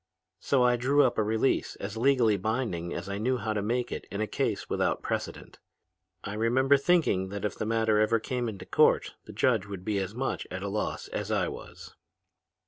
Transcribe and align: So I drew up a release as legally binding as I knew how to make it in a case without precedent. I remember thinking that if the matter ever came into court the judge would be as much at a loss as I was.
So 0.39 0.63
I 0.63 0.77
drew 0.77 1.03
up 1.03 1.19
a 1.19 1.23
release 1.23 1.75
as 1.75 1.95
legally 1.95 2.35
binding 2.35 2.91
as 2.91 3.07
I 3.07 3.19
knew 3.19 3.37
how 3.37 3.53
to 3.53 3.61
make 3.61 3.91
it 3.91 4.07
in 4.09 4.19
a 4.19 4.25
case 4.25 4.67
without 4.67 5.03
precedent. 5.03 5.59
I 6.23 6.33
remember 6.33 6.75
thinking 6.75 7.29
that 7.29 7.45
if 7.45 7.53
the 7.55 7.67
matter 7.67 7.99
ever 7.99 8.19
came 8.19 8.49
into 8.49 8.65
court 8.65 9.13
the 9.25 9.31
judge 9.31 9.67
would 9.67 9.85
be 9.85 9.99
as 9.99 10.15
much 10.15 10.47
at 10.49 10.63
a 10.63 10.69
loss 10.69 11.07
as 11.09 11.29
I 11.29 11.49
was. 11.49 11.93